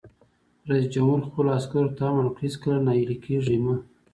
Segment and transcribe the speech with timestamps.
[0.69, 3.75] رئیس جمهور خپلو عسکرو ته امر وکړ؛ هیڅکله ناهیلي کیږئ مه!